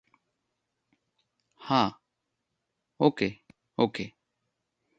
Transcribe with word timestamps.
হা, 1.61 1.81
okay, 2.99 3.29
ওকে। 3.77 4.05